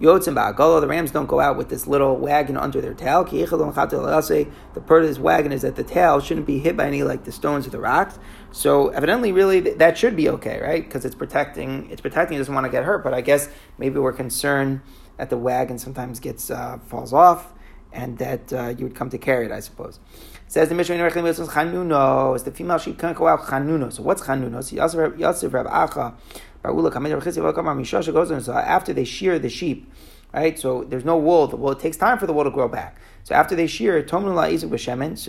[0.00, 3.24] Yotzim ba'agolo, the rams don't go out with this little wagon under their tail.
[3.24, 7.24] The part of this wagon is that the tail shouldn't be hit by any like
[7.24, 8.16] the stones or the rocks.
[8.52, 10.84] So evidently, really, that should be okay, right?
[10.84, 13.02] Because it's protecting, it's protecting, it doesn't want to get hurt.
[13.02, 14.82] But I guess maybe we're concerned
[15.16, 17.52] that the wagon sometimes gets, uh, falls off
[17.92, 19.98] and that uh, you would come to carry it, I suppose.
[20.46, 22.44] It says the Mishnah chanunos.
[22.44, 23.94] The female sheep can't go out chanunos.
[23.94, 24.72] So what's chanunos?
[24.72, 26.14] Yosef Rab Acha
[26.62, 29.92] so after they shear the sheep,
[30.32, 30.58] right?
[30.58, 31.48] So there's no wool.
[31.48, 33.00] Well, it takes time for the wool to grow back.
[33.24, 34.18] So after they shear, so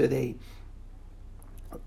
[0.08, 0.36] they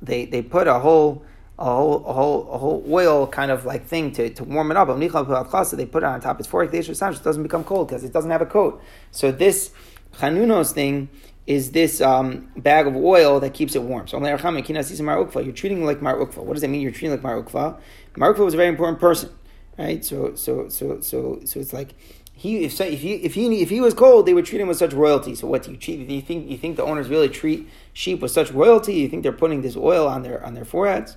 [0.00, 1.24] they they put a whole
[1.58, 4.76] a whole, a whole, a whole oil kind of like thing to, to warm it
[4.76, 4.88] up.
[4.88, 6.40] So they put it on top.
[6.40, 8.82] It's for it doesn't become cold because it doesn't have a coat.
[9.10, 9.70] So this
[10.14, 11.08] chanunos thing
[11.46, 14.06] is this um, bag of oil that keeps it warm.
[14.06, 16.38] So you're treating like Mar Ukva.
[16.38, 16.80] What does that mean?
[16.80, 17.78] You're treating like Mar Ukva.
[18.16, 19.30] Mar Ukva was a very important person,
[19.78, 20.04] right?
[20.04, 21.94] So so so so so it's like
[22.34, 24.68] he if so, if he if he if he was cold, they would treat him
[24.68, 25.34] with such royalty.
[25.34, 26.06] So what do you treat?
[26.06, 28.94] Do you think you think the owners really treat sheep with such royalty?
[28.94, 31.16] You think they're putting this oil on their on their foreheads?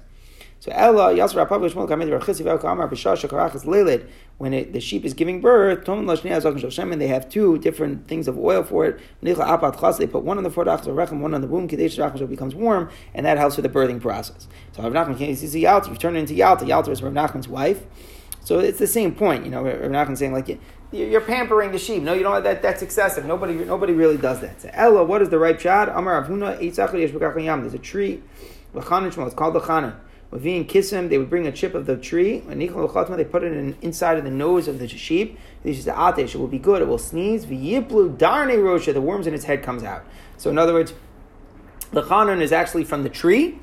[0.60, 5.14] So Ella Yasser Rapav Shmuel Kamed Kamar B'Shasha Karachas Lelid when it, the sheep is
[5.14, 9.00] giving birth, and they have two different things of oil for it.
[9.22, 12.90] They put one on the forehead, and one on the womb, so it becomes warm,
[13.14, 14.48] and that helps with the birthing process.
[14.74, 15.90] So Rav Nachman can't see Yalta.
[15.90, 16.66] You turn it into Yalta.
[16.66, 17.84] Yalta is Rav Nachman's wife.
[18.44, 19.64] So it's the same point, you know.
[19.64, 20.60] Rav Nachman saying like
[20.92, 22.04] you're pampering the sheep.
[22.04, 22.44] No, you don't.
[22.44, 23.26] That that's excessive.
[23.26, 24.62] Nobody nobody really does that.
[24.62, 25.90] So Ella, what is the right shot?
[25.90, 26.60] Amar Avhuna
[27.62, 28.22] There's a tree.
[28.74, 28.86] It's
[29.36, 29.96] called the Chanan.
[30.36, 33.78] Mavin Kissim, they would bring a chip of the tree, and they put it in,
[33.82, 35.40] inside of the nose of the sheep.
[35.64, 37.46] This is the atesh, it will be good, it will sneeze.
[37.46, 40.04] V'yiplu darne rosha, the worms in its head comes out.
[40.38, 40.94] So in other words,
[41.92, 43.60] the chanan is actually from the tree,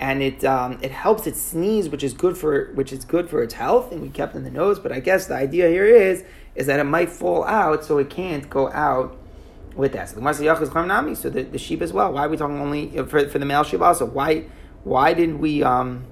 [0.00, 3.42] and it um, it helps it sneeze, which is good for which is good for
[3.42, 4.78] its health, and we kept in the nose.
[4.78, 8.08] But I guess the idea here is is that it might fall out, so it
[8.08, 9.16] can't go out
[9.74, 10.08] with that.
[10.08, 12.12] So the so the, the sheep as well.
[12.12, 14.06] Why are we talking only for, for the male sheep also?
[14.06, 14.46] Why
[14.84, 16.06] why didn't we um,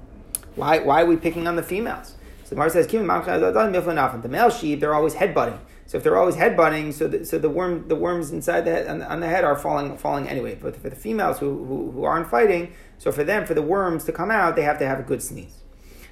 [0.55, 2.15] why, why are we picking on the females?
[2.43, 5.59] So the Gemara says, the male sheep, they're always headbutting.
[5.85, 8.87] So if they're always headbutting, so the, so the worm the worms inside the head,
[8.87, 10.57] on, the, on the head are falling falling anyway.
[10.59, 14.05] But for the females who, who, who aren't fighting, so for them, for the worms
[14.05, 15.61] to come out, they have to have a good sneeze.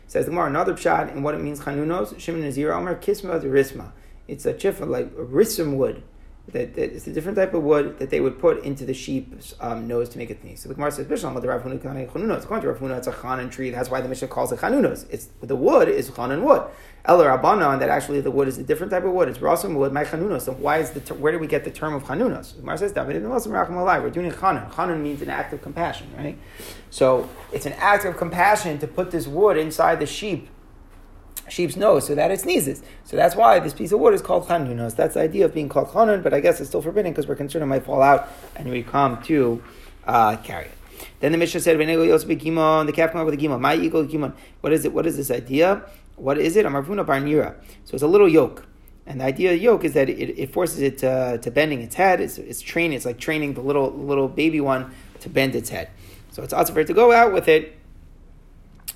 [0.07, 3.91] Says the Gemara, another shot in what it means chanunos, Shimon Nazir Omer, Kisma Risma.
[4.27, 6.03] It's a chif like a rism wood
[6.47, 9.53] that, that it's a different type of wood that they would put into the sheep's
[9.59, 10.61] um, nose to make it sneeze.
[10.61, 13.69] So the Gemara says, "Bishlam the Rav Chanunos." According to Rav it's a chanan tree.
[13.69, 15.05] That's why the Mishnah calls it chanunos.
[15.09, 16.63] It's the wood is chanan wood.
[17.05, 19.27] El Rabbanon, that actually the wood is a different type of wood.
[19.27, 20.41] It's rasam wood, my chanunos.
[20.41, 22.55] So why is the ter- where do we get the term of chanunos?
[22.55, 24.71] The Gemara says, "David We're doing chanan.
[24.71, 26.37] Chanan means an act of compassion, right?
[26.89, 30.49] So it's an act of compassion to put this wood inside the sheep
[31.51, 32.81] sheep's nose so that it sneezes.
[33.03, 34.95] So that's why this piece of wood is called chanunos.
[34.95, 37.35] That's the idea of being called chanun, but I guess it's still forbidden because we're
[37.35, 39.61] concerned it might fall out and we come to
[40.05, 40.71] uh, carry it.
[41.19, 43.59] Then the Mishnah said, the calf come up with a gimon.
[43.59, 44.33] My eagle gimon.
[44.61, 44.93] What is it?
[44.93, 45.83] What is this idea?
[46.15, 46.65] What is it?
[46.65, 47.55] Amarvuna barnira.
[47.85, 48.65] So it's a little yoke.
[49.05, 51.95] And the idea of yoke is that it, it forces it to, to bending its
[51.95, 52.21] head.
[52.21, 52.95] It's, it's training.
[52.95, 55.89] It's like training the little little baby one to bend its head.
[56.31, 57.80] So it's also for it to go out with it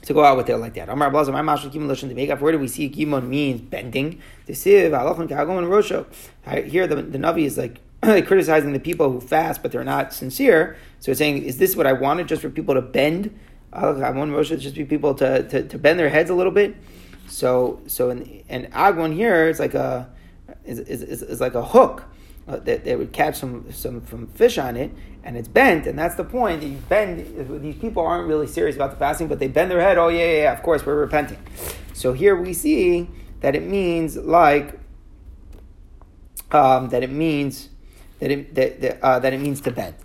[0.05, 0.87] to go out with it like that.
[0.89, 2.39] Amar Blaza, my mashal gimon lashon to make up.
[2.39, 4.21] Where do we see gimon means bending?
[4.45, 6.05] The siv halachon kagom and rosho.
[6.69, 7.79] Here the the navi is like
[8.27, 10.77] criticizing the people who fast but they're not sincere.
[10.99, 13.37] So it's saying, is this what I wanted just for people to bend?
[13.73, 16.75] Agwan rosho just be people to, to, to bend their heads a little bit.
[17.27, 20.09] So so in, and agwan here is like a
[20.63, 22.05] is, is, is like a hook
[22.47, 24.91] uh, that they would catch some some from fish on it,
[25.23, 26.61] and it's bent, and that's the point.
[26.63, 27.61] You bend.
[27.61, 29.97] These people aren't really serious about the fasting, but they bend their head.
[29.97, 31.39] Oh yeah, yeah, yeah of course we're repenting.
[31.93, 33.09] So here we see
[33.41, 34.79] that it means like
[36.51, 37.69] um, that it means
[38.19, 39.95] that it that, that, uh, that it means to bend.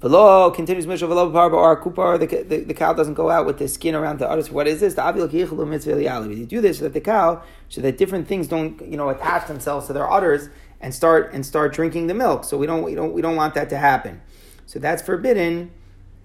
[0.00, 2.18] Velo continues Mishnah Velo Par or Kupar.
[2.18, 4.50] The, the, the cow doesn't go out with the skin around the udders.
[4.50, 4.94] What is this?
[4.94, 8.48] The Avil Kichlu Mitzvah You do this so that the cow, so that different things
[8.48, 10.48] don't you know attach themselves to their udders
[10.80, 12.44] and start and start drinking the milk.
[12.44, 14.20] So we don't we don't we don't want that to happen.
[14.66, 15.72] So that's forbidden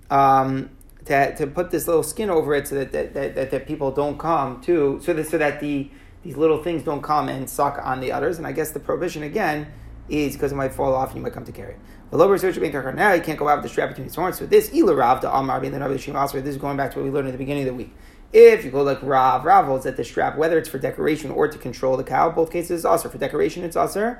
[0.09, 0.69] um,
[1.05, 4.17] to, to put this little skin over it so that that, that, that, people don't
[4.17, 5.89] come to so that so that the
[6.23, 8.37] these little things don't come and suck on the udders.
[8.37, 9.67] And I guess the prohibition again
[10.09, 11.79] is because it might fall off and you might come to carry it.
[12.11, 14.37] Now you can't go out with the strap between his horns.
[14.37, 17.31] So this ilarav to Amar the This is going back to what we learned at
[17.31, 17.93] the beginning of the week.
[18.37, 21.47] If you go like Rav, Rav holds that the strap, whether it's for decoration or
[21.47, 23.63] to control the cow, both cases is also for decoration.
[23.63, 24.17] It's also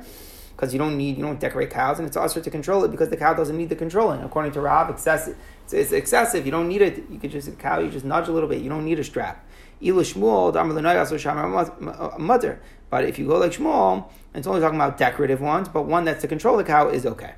[0.56, 3.10] because you don't need you don't decorate cows, and it's also to control it because
[3.10, 4.24] the cow doesn't need the controlling.
[4.24, 6.46] According to Rav, excessive it's, it's excessive.
[6.46, 7.04] You don't need it.
[7.10, 7.80] You could just cow.
[7.80, 8.62] You just nudge a little bit.
[8.62, 9.46] You don't need a strap.
[9.82, 9.98] But
[13.04, 16.30] if you go like Shmuel, it's only talking about decorative ones, but one that's to
[16.30, 17.34] control the cow is okay.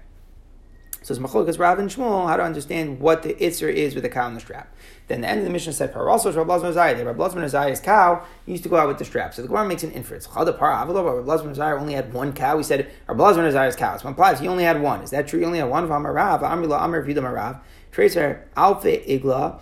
[1.08, 4.10] So it's Machlokas Rav and Shmuel how to understand what the Itzer is with the
[4.10, 4.76] cow and the strap.
[5.08, 7.06] Then the end of the mission said, also Rav Blazman Zayah.
[7.06, 9.34] Rav Blazman Zayah's cow used to go out with the strap.
[9.34, 10.28] So the Gemara makes an inference.
[10.28, 12.58] Rav Blazman Zayah only had one cow.
[12.58, 13.96] We said Rav Blazman Zayah's cow.
[13.96, 15.00] So implies he only had one.
[15.00, 15.39] Is that true?
[15.39, 16.41] He only had one of Amarav.
[16.41, 17.62] Amrila Amr Vida Marav.
[17.93, 19.62] Tracer Alpha Igla.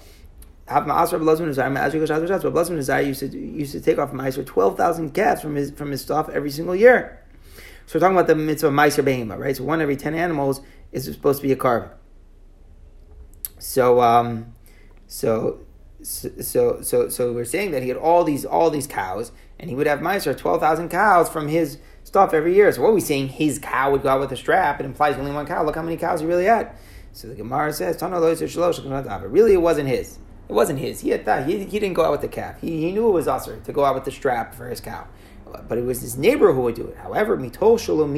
[0.67, 1.77] Have Ma'asar Blazman Zayah.
[1.77, 4.11] As you go, Blazman Zayah used to used to take off
[4.47, 7.21] twelve thousand calves from his from his stuff every single year.
[7.85, 9.55] So we're talking about the mitzvah Ma'asar Behema, right?
[9.55, 10.61] So one every ten animals
[10.95, 11.89] is supposed to be a carbon.
[13.59, 14.53] So, um,
[15.07, 15.59] so,
[16.01, 19.75] so, so, so we're saying that he had all these, all these cows, and he
[19.75, 22.71] would have meiser twelve thousand cows from his stuff every year.
[22.71, 23.29] So what are we saying?
[23.29, 24.79] His cow would go out with a strap.
[24.79, 25.63] It implies only one cow.
[25.63, 26.71] Look how many cows he really had.
[27.13, 28.21] So the Gemara says, "Tano
[29.21, 30.19] But really, it wasn't his.
[30.47, 30.99] It wasn't his.
[30.99, 31.47] He had that.
[31.47, 32.61] He, he didn't go out with the calf.
[32.61, 35.07] He, he knew it was usher to go out with the strap for his cow.
[35.67, 36.97] But it was his neighbor who would do it.
[36.97, 38.13] However, mitol shalom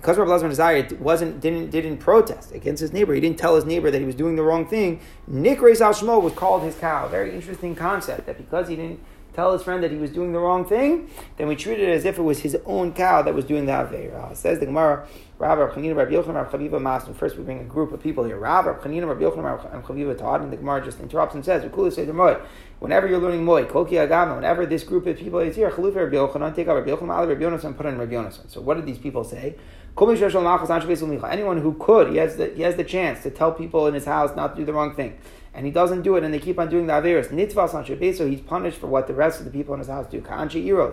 [0.00, 3.66] because Rabbi Lazar Nazari wasn't didn't didn't protest against his neighbor, he didn't tell his
[3.66, 5.00] neighbor that he was doing the wrong thing.
[5.26, 7.06] Nick Al Shmo was called his cow.
[7.08, 9.00] Very interesting concept that because he didn't
[9.34, 12.04] tell his friend that he was doing the wrong thing, then we treated it as
[12.04, 14.30] if it was his own cow that was doing the Aveira.
[14.30, 15.06] Uh, says the Gemara,
[15.38, 17.14] Rav Chanina Rav Yochanan Rav Chaviva Masnu.
[17.14, 18.38] First, we bring a group of people here.
[18.38, 21.62] Rav Chanina Rav Yochanan Rav Chaviva taught, and the Gemara just interrupts and says.
[21.62, 24.36] Whenever you're learning Moed, Koki Agama.
[24.36, 27.38] Whenever this group of people is here, Chalufa Rav Yochanan, take out Rav Yochanan, Rav
[27.38, 28.50] Yonasan, put in Rav Yonasan.
[28.50, 29.56] So, what did these people say?
[29.98, 34.04] Anyone who could, he has the he has the chance to tell people in his
[34.04, 35.18] house not to do the wrong thing
[35.52, 37.28] and he doesn't do it, and they keep on doing the Averis.
[37.28, 39.88] Nitvas on Shabbat, so he's punished for what the rest of the people in his
[39.88, 40.24] house do.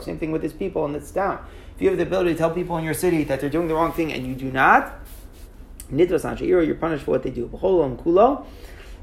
[0.02, 1.46] Same thing with his people in this town.
[1.76, 3.76] If you have the ability to tell people in your city that they're doing the
[3.76, 4.96] wrong thing and you do not,
[5.92, 7.48] Nitvas on Iro, you're punished for what they do.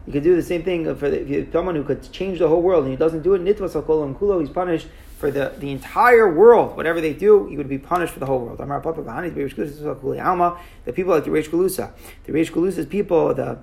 [0.06, 2.48] You could do the same thing for the, if you someone who could change the
[2.48, 3.42] whole world and he doesn't do it.
[3.42, 4.88] Nitvas Kolam Kulo, he's punished
[5.18, 6.76] for the, the entire world.
[6.76, 8.58] Whatever they do, he would be punished for the whole world.
[8.58, 8.64] The
[10.92, 11.92] people like the Reish Galusa,
[12.24, 13.58] the Reish Galusa's people, the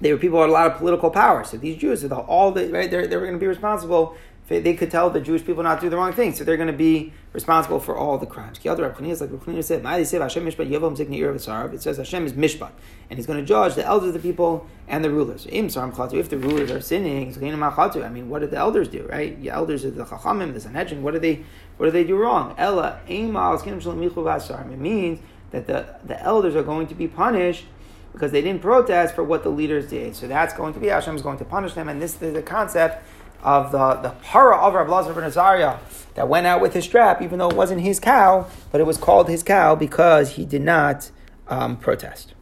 [0.00, 1.44] they were people with a lot of political power.
[1.44, 4.16] So these Jews, all the right, they're, they're going to be responsible.
[4.48, 6.68] They could tell the Jewish people not to do the wrong thing, so they're going
[6.68, 8.64] to be responsible for all the crimes.
[8.64, 12.70] Like Rabbi Chanina said, Hashem mishpat yavam zikni it says Hashem is mishpat,
[13.10, 15.48] and He's going to judge the elders of the people and the rulers.
[15.50, 19.04] Im If the rulers are sinning, I mean, what did the elders do?
[19.10, 19.40] Right?
[19.42, 21.02] The elders of the Chachamim, the Sanhedrin.
[21.02, 21.44] What do they?
[21.76, 22.54] What do they do wrong?
[22.56, 25.18] Ella It means
[25.50, 27.64] that the, the elders are going to be punished
[28.12, 30.16] because they didn't protest for what the leaders did.
[30.16, 32.42] So that's going to be Hashem is going to punish them, and this is the
[32.42, 33.04] concept
[33.42, 35.78] of the, the para of Rabbi Lazar ben Azariah
[36.14, 38.96] that went out with his strap, even though it wasn't his cow, but it was
[38.96, 41.10] called his cow because he did not
[41.48, 42.34] um, protest.